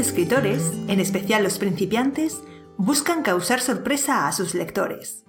[0.00, 2.42] escritores, en especial los principiantes,
[2.76, 5.24] buscan causar sorpresa a sus lectores.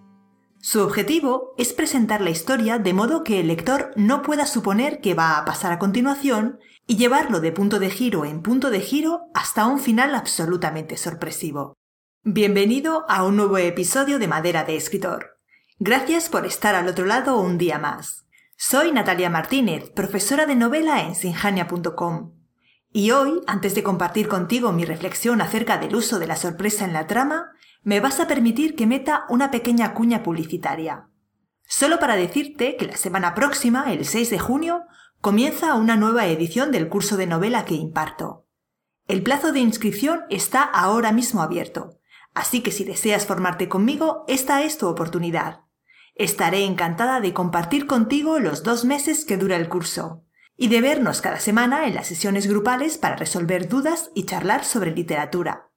[0.60, 5.14] Su objetivo es presentar la historia de modo que el lector no pueda suponer qué
[5.14, 9.22] va a pasar a continuación y llevarlo de punto de giro en punto de giro
[9.34, 11.74] hasta un final absolutamente sorpresivo.
[12.24, 15.40] Bienvenido a un nuevo episodio de Madera de Escritor.
[15.80, 18.26] Gracias por estar al otro lado un día más.
[18.56, 22.41] Soy Natalia Martínez, profesora de novela en sinjania.com.
[22.94, 26.92] Y hoy, antes de compartir contigo mi reflexión acerca del uso de la sorpresa en
[26.92, 27.52] la trama,
[27.84, 31.08] me vas a permitir que meta una pequeña cuña publicitaria.
[31.64, 34.84] Solo para decirte que la semana próxima, el 6 de junio,
[35.22, 38.46] comienza una nueva edición del curso de novela que imparto.
[39.08, 41.98] El plazo de inscripción está ahora mismo abierto,
[42.34, 45.62] así que si deseas formarte conmigo, esta es tu oportunidad.
[46.16, 50.26] Estaré encantada de compartir contigo los dos meses que dura el curso
[50.62, 54.92] y de vernos cada semana en las sesiones grupales para resolver dudas y charlar sobre
[54.92, 55.72] literatura.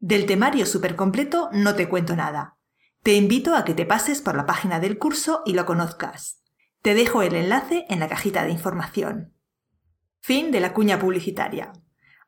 [0.00, 2.58] Del temario súper completo no te cuento nada.
[3.02, 6.42] Te invito a que te pases por la página del curso y lo conozcas.
[6.82, 9.32] Te dejo el enlace en la cajita de información.
[10.20, 11.72] Fin de la cuña publicitaria.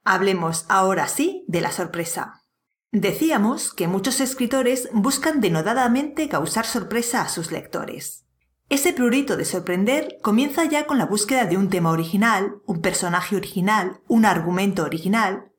[0.04, 2.46] Hablemos ahora sí de la sorpresa.
[2.92, 8.24] Decíamos que muchos escritores buscan denodadamente causar sorpresa a sus lectores.
[8.68, 13.36] Ese prurito de sorprender comienza ya con la búsqueda de un tema original, un personaje
[13.36, 15.52] original, un argumento original,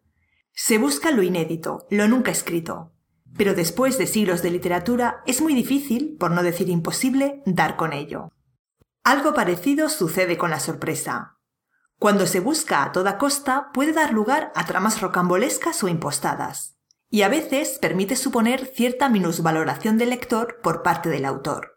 [0.54, 2.94] se busca lo inédito, lo nunca escrito.
[3.38, 7.92] Pero después de siglos de literatura es muy difícil, por no decir imposible, dar con
[7.92, 8.32] ello.
[9.04, 11.38] Algo parecido sucede con la sorpresa.
[12.00, 16.78] Cuando se busca a toda costa puede dar lugar a tramas rocambolescas o impostadas,
[17.10, 21.75] y a veces permite suponer cierta minusvaloración del lector por parte del autor.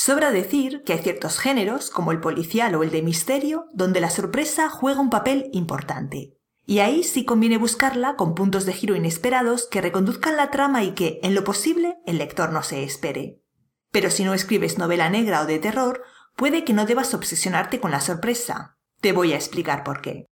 [0.00, 4.10] Sobra decir que hay ciertos géneros, como el policial o el de misterio, donde la
[4.10, 6.38] sorpresa juega un papel importante.
[6.64, 10.92] Y ahí sí conviene buscarla con puntos de giro inesperados que reconduzcan la trama y
[10.92, 13.42] que, en lo posible, el lector no se espere.
[13.90, 16.04] Pero si no escribes novela negra o de terror,
[16.36, 18.78] puede que no debas obsesionarte con la sorpresa.
[19.00, 20.26] Te voy a explicar por qué.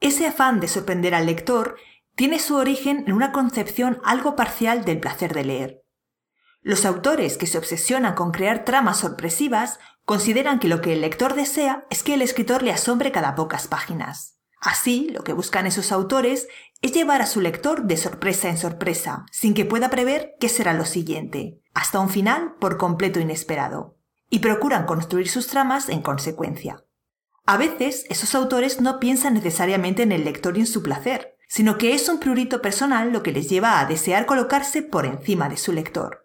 [0.00, 1.76] Ese afán de sorprender al lector
[2.16, 5.81] tiene su origen en una concepción algo parcial del placer de leer.
[6.62, 11.34] Los autores que se obsesionan con crear tramas sorpresivas consideran que lo que el lector
[11.34, 14.38] desea es que el escritor le asombre cada pocas páginas.
[14.60, 16.46] Así, lo que buscan esos autores
[16.80, 20.72] es llevar a su lector de sorpresa en sorpresa, sin que pueda prever qué será
[20.72, 23.98] lo siguiente, hasta un final por completo inesperado,
[24.30, 26.84] y procuran construir sus tramas en consecuencia.
[27.44, 31.76] A veces, esos autores no piensan necesariamente en el lector y en su placer, sino
[31.76, 35.56] que es un prurito personal lo que les lleva a desear colocarse por encima de
[35.56, 36.21] su lector.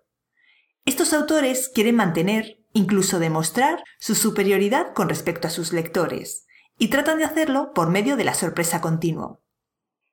[0.87, 6.45] Estos autores quieren mantener, incluso demostrar, su superioridad con respecto a sus lectores,
[6.77, 9.41] y tratan de hacerlo por medio de la sorpresa continua.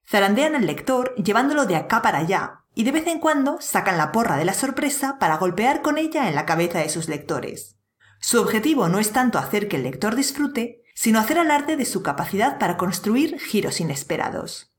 [0.04, 4.10] Zarandean al lector llevándolo de acá para allá y de vez en cuando sacan la
[4.10, 7.76] porra de la sorpresa para golpear con ella en la cabeza de sus lectores.
[8.18, 12.02] Su objetivo no es tanto hacer que el lector disfrute, sino hacer alarde de su
[12.02, 14.73] capacidad para construir giros inesperados.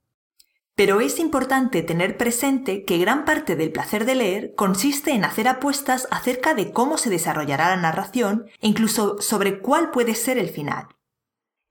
[0.76, 5.48] Pero es importante tener presente que gran parte del placer de leer consiste en hacer
[5.48, 10.50] apuestas acerca de cómo se desarrollará la narración e incluso sobre cuál puede ser el
[10.50, 10.88] final.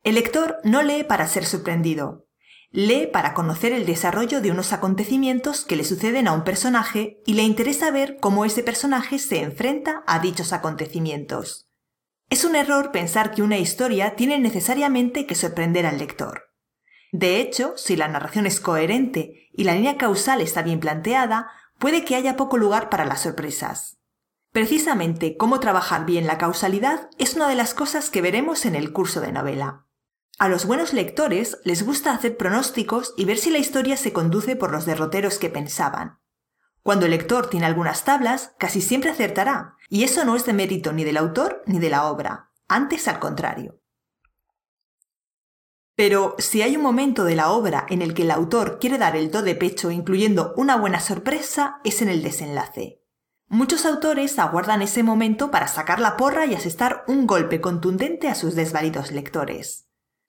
[0.03, 2.27] El lector no lee para ser sorprendido,
[2.71, 7.35] lee para conocer el desarrollo de unos acontecimientos que le suceden a un personaje y
[7.35, 11.69] le interesa ver cómo ese personaje se enfrenta a dichos acontecimientos.
[12.31, 16.54] Es un error pensar que una historia tiene necesariamente que sorprender al lector.
[17.15, 21.49] De hecho, si la narración es coherente y la línea causal está bien planteada,
[21.79, 24.01] puede que haya poco lugar para las sorpresas.
[24.51, 28.93] Precisamente cómo trabajar bien la causalidad es una de las cosas que veremos en el
[28.93, 29.87] curso de novela.
[30.41, 34.57] A los buenos lectores les gusta hacer pronósticos y ver si la historia se conduce
[34.57, 36.19] por los derroteros que pensaban.
[36.83, 40.93] Cuando el lector tiene algunas tablas, casi siempre acertará, y eso no es de mérito
[40.93, 43.79] ni del autor ni de la obra, antes al contrario.
[45.97, 49.15] Pero si hay un momento de la obra en el que el autor quiere dar
[49.15, 53.01] el do de pecho incluyendo una buena sorpresa, es en el desenlace.
[53.49, 58.35] Muchos autores aguardan ese momento para sacar la porra y asestar un golpe contundente a
[58.35, 59.89] sus desvalidos lectores.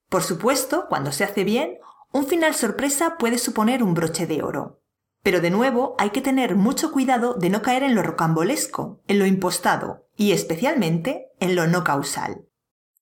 [0.09, 1.79] Por supuesto, cuando se hace bien,
[2.11, 4.83] un final sorpresa puede suponer un broche de oro.
[5.23, 9.17] Pero de nuevo hay que tener mucho cuidado de no caer en lo rocambolesco, en
[9.17, 12.47] lo impostado y especialmente en lo no causal.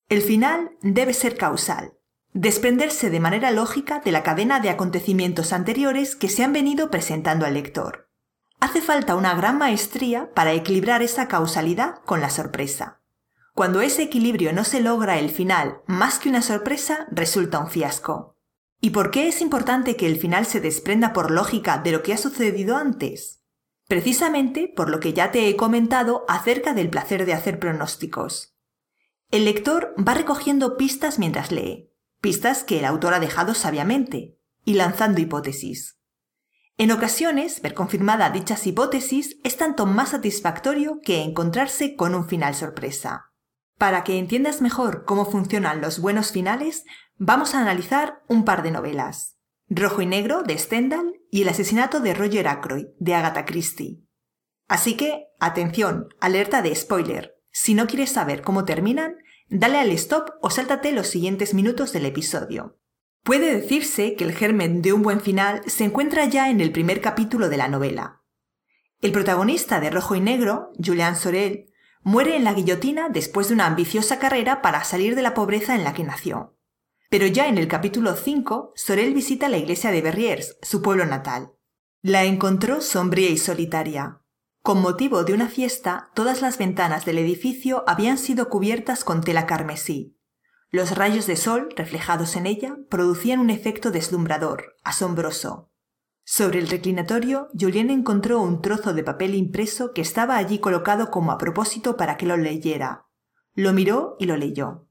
[0.07, 1.97] El final debe ser causal,
[2.33, 7.45] desprenderse de manera lógica de la cadena de acontecimientos anteriores que se han venido presentando
[7.45, 8.09] al lector.
[8.59, 13.01] Hace falta una gran maestría para equilibrar esa causalidad con la sorpresa.
[13.53, 18.35] Cuando ese equilibrio no se logra el final más que una sorpresa, resulta un fiasco.
[18.81, 22.13] ¿Y por qué es importante que el final se desprenda por lógica de lo que
[22.13, 23.43] ha sucedido antes?
[23.87, 28.55] Precisamente por lo que ya te he comentado acerca del placer de hacer pronósticos.
[29.29, 31.92] El lector va recogiendo pistas mientras lee,
[32.23, 35.99] pistas que el autor ha dejado sabiamente, y lanzando hipótesis.
[36.77, 42.55] En ocasiones, ver confirmada dichas hipótesis es tanto más satisfactorio que encontrarse con un final
[42.55, 43.33] sorpresa.
[43.77, 46.85] Para que entiendas mejor cómo funcionan los buenos finales,
[47.17, 49.37] vamos a analizar un par de novelas.
[49.67, 54.01] Rojo y Negro de Stendhal y El asesinato de Roger Ackroyd de Agatha Christie.
[54.69, 57.35] Así que, atención, alerta de spoiler.
[57.51, 59.17] Si no quieres saber cómo terminan,
[59.53, 62.79] dale al stop o sáltate los siguientes minutos del episodio.
[63.23, 67.01] Puede decirse que el germen de un buen final se encuentra ya en el primer
[67.01, 68.23] capítulo de la novela.
[68.99, 71.71] El protagonista de Rojo y Negro, Julian Sorel,
[72.01, 75.83] muere en la guillotina después de una ambiciosa carrera para salir de la pobreza en
[75.83, 76.57] la que nació.
[77.09, 81.51] Pero ya en el capítulo 5, Sorel visita la iglesia de Verriers, su pueblo natal.
[82.01, 84.22] La encontró sombría y solitaria.
[84.63, 89.45] Con motivo de una fiesta, todas las ventanas del edificio habían sido cubiertas con tela
[89.45, 90.17] carmesí,
[90.73, 95.69] los rayos de sol reflejados en ella producían un efecto deslumbrador, asombroso.
[96.23, 101.31] Sobre el reclinatorio, Julien encontró un trozo de papel impreso que estaba allí colocado como
[101.31, 103.05] a propósito para que lo leyera.
[103.53, 104.87] Lo miró y lo leyó.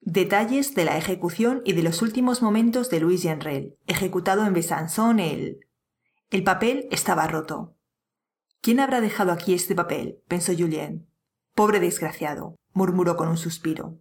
[0.00, 5.20] Detalles de la ejecución y de los últimos momentos de Louis Genrel, ejecutado en Besançon
[5.20, 5.60] el...
[6.30, 7.76] El papel estaba roto.
[8.62, 10.22] ¿Quién habrá dejado aquí este papel?
[10.28, 11.08] pensó Julien.
[11.54, 14.00] Pobre desgraciado, murmuró con un suspiro.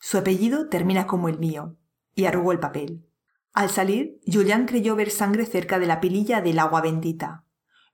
[0.00, 1.76] Su apellido termina como el mío.
[2.14, 3.06] Y arrugó el papel.
[3.52, 7.44] Al salir, Julián creyó ver sangre cerca de la pililla del agua bendita.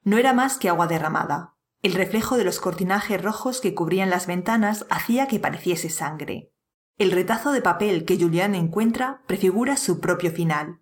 [0.03, 1.55] No era más que agua derramada.
[1.83, 6.53] El reflejo de los cortinajes rojos que cubrían las ventanas hacía que pareciese sangre.
[6.97, 10.81] El retazo de papel que Julián encuentra prefigura su propio final.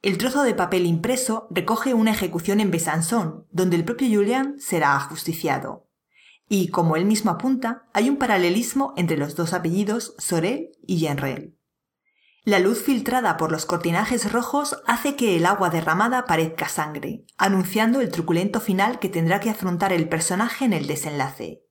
[0.00, 4.94] El trozo de papel impreso recoge una ejecución en Besançon, donde el propio Julián será
[4.94, 5.88] ajusticiado.
[6.48, 11.58] Y, como él mismo apunta, hay un paralelismo entre los dos apellidos Sorel y Genrel.
[12.44, 18.00] La luz filtrada por los cortinajes rojos hace que el agua derramada parezca sangre, anunciando
[18.00, 21.64] el truculento final que tendrá que afrontar el personaje en el desenlace.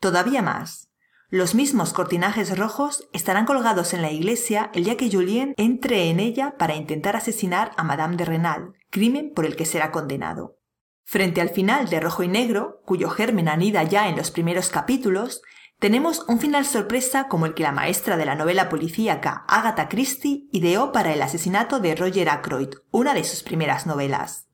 [0.00, 0.87] Todavía más,
[1.30, 6.20] los mismos cortinajes rojos estarán colgados en la iglesia el día que Julien entre en
[6.20, 10.56] ella para intentar asesinar a Madame de Renal, crimen por el que será condenado.
[11.04, 15.42] Frente al final de Rojo y Negro, cuyo germen anida ya en los primeros capítulos,
[15.78, 20.48] tenemos un final sorpresa como el que la maestra de la novela policíaca Agatha Christie
[20.50, 24.47] ideó para el asesinato de Roger Ackroyd, una de sus primeras novelas.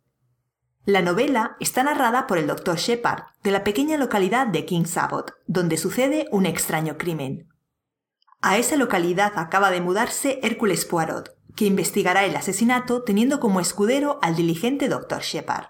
[0.86, 2.76] La novela está narrada por el Dr.
[2.76, 7.48] Shepard, de la pequeña localidad de King's Abbot, donde sucede un extraño crimen.
[8.42, 14.18] A esa localidad acaba de mudarse Hércules Poirot, que investigará el asesinato teniendo como escudero
[14.20, 15.22] al diligente Dr.
[15.22, 15.68] Shepard.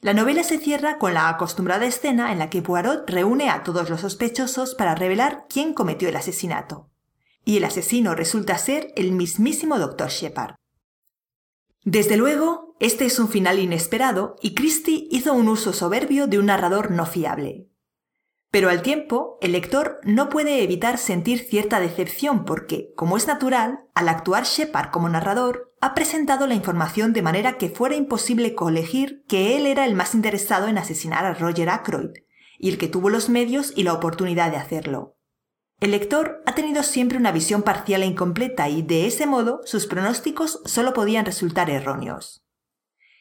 [0.00, 3.88] La novela se cierra con la acostumbrada escena en la que Poirot reúne a todos
[3.88, 6.90] los sospechosos para revelar quién cometió el asesinato.
[7.44, 10.08] Y el asesino resulta ser el mismísimo Dr.
[10.08, 10.56] Shepard.
[11.84, 16.46] Desde luego, este es un final inesperado y Christie hizo un uso soberbio de un
[16.46, 17.68] narrador no fiable.
[18.50, 23.80] Pero al tiempo, el lector no puede evitar sentir cierta decepción porque, como es natural,
[23.94, 29.24] al actuar Shepard como narrador, ha presentado la información de manera que fuera imposible colegir
[29.28, 32.10] que él era el más interesado en asesinar a Roger Ackroyd,
[32.58, 35.16] y el que tuvo los medios y la oportunidad de hacerlo.
[35.80, 39.86] El lector ha tenido siempre una visión parcial e incompleta y, de ese modo, sus
[39.86, 42.47] pronósticos solo podían resultar erróneos.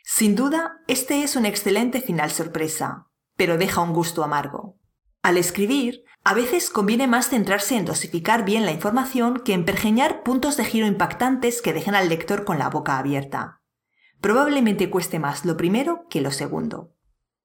[0.09, 4.77] Sin duda, este es un excelente final sorpresa, pero deja un gusto amargo.
[5.21, 10.23] Al escribir, a veces conviene más centrarse en dosificar bien la información que en pergeñar
[10.23, 13.59] puntos de giro impactantes que dejen al lector con la boca abierta.
[14.21, 16.95] Probablemente cueste más lo primero que lo segundo.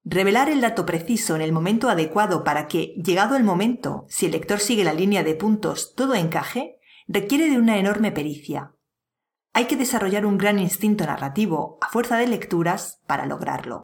[0.05, 4.31] Revelar el dato preciso en el momento adecuado para que, llegado el momento, si el
[4.31, 6.77] lector sigue la línea de puntos, todo encaje,
[7.09, 8.72] requiere de una enorme pericia.
[9.55, 13.83] Hay que desarrollar un gran instinto narrativo a fuerza de lecturas para lograrlo.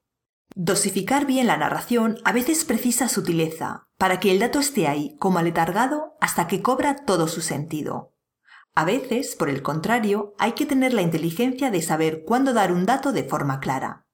[0.56, 5.38] Dosificar bien la narración a veces precisa sutileza, para que el dato esté ahí como
[5.38, 8.16] aletargado hasta que cobra todo su sentido.
[8.74, 12.88] A veces, por el contrario, hay que tener la inteligencia de saber cuándo dar un
[12.88, 14.08] dato de forma clara.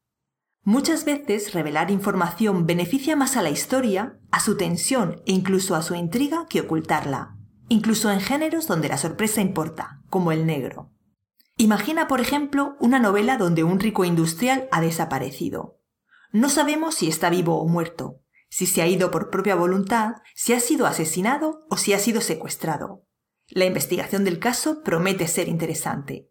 [0.63, 5.83] Muchas veces revelar información beneficia más a la historia, a su tensión e incluso a
[5.83, 7.37] su intriga que ocultarla,
[7.69, 10.94] incluso en géneros donde la sorpresa importa, como el negro.
[11.57, 15.79] Imagina, por ejemplo, una novela donde un rico industrial ha desaparecido.
[16.33, 18.19] No sabemos si está vivo o muerto,
[18.49, 22.19] si se ha ido por propia voluntad, si ha sido asesinado o si ha sido
[22.19, 23.05] secuestrado.
[23.47, 26.29] La investigación del caso promete ser interesante.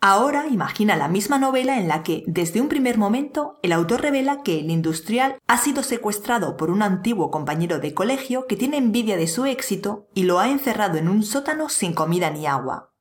[0.00, 4.42] Ahora imagina la misma novela en la que, desde un primer momento, el autor revela
[4.42, 9.16] que el industrial ha sido secuestrado por un antiguo compañero de colegio que tiene envidia
[9.16, 12.93] de su éxito y lo ha encerrado en un sótano sin comida ni agua.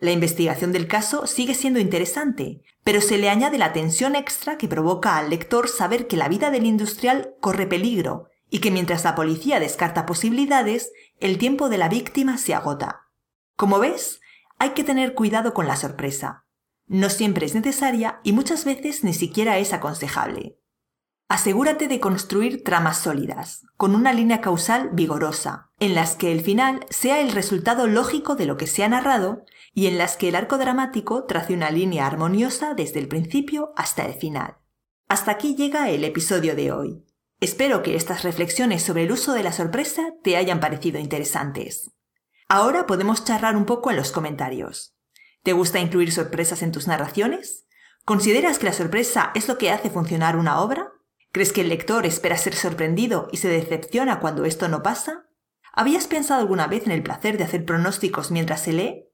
[0.00, 4.68] La investigación del caso sigue siendo interesante, pero se le añade la tensión extra que
[4.68, 9.16] provoca al lector saber que la vida del industrial corre peligro y que mientras la
[9.16, 13.08] policía descarta posibilidades, el tiempo de la víctima se agota.
[13.56, 14.20] Como ves,
[14.58, 16.44] hay que tener cuidado con la sorpresa.
[16.86, 20.60] No siempre es necesaria y muchas veces ni siquiera es aconsejable.
[21.28, 26.86] Asegúrate de construir tramas sólidas, con una línea causal vigorosa, en las que el final
[26.88, 29.44] sea el resultado lógico de lo que se ha narrado
[29.74, 34.04] y en las que el arco dramático trace una línea armoniosa desde el principio hasta
[34.06, 34.58] el final.
[35.08, 37.04] Hasta aquí llega el episodio de hoy.
[37.40, 41.92] Espero que estas reflexiones sobre el uso de la sorpresa te hayan parecido interesantes.
[42.48, 44.96] Ahora podemos charlar un poco en los comentarios.
[45.42, 47.66] ¿Te gusta incluir sorpresas en tus narraciones?
[48.04, 50.92] ¿Consideras que la sorpresa es lo que hace funcionar una obra?
[51.30, 55.26] ¿Crees que el lector espera ser sorprendido y se decepciona cuando esto no pasa?
[55.72, 59.07] ¿Habías pensado alguna vez en el placer de hacer pronósticos mientras se lee?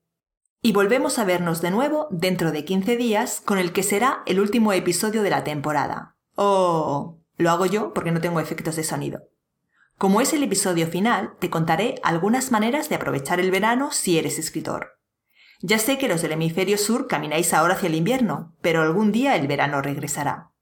[0.66, 4.40] Y volvemos a vernos de nuevo dentro de 15 días con el que será el
[4.40, 6.16] último episodio de la temporada.
[6.36, 9.28] Oh, lo hago yo porque no tengo efectos de sonido.
[9.98, 14.38] Como es el episodio final, te contaré algunas maneras de aprovechar el verano si eres
[14.38, 14.92] escritor.
[15.60, 19.36] Ya sé que los del hemisferio sur camináis ahora hacia el invierno, pero algún día
[19.36, 20.53] el verano regresará.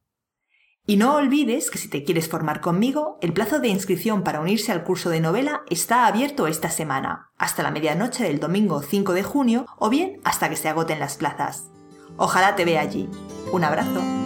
[0.85, 4.73] Y no olvides que si te quieres formar conmigo, el plazo de inscripción para unirse
[4.73, 9.23] al curso de novela está abierto esta semana, hasta la medianoche del domingo 5 de
[9.23, 11.71] junio o bien hasta que se agoten las plazas.
[12.17, 13.09] Ojalá te vea allí.
[13.53, 14.22] Un abrazo.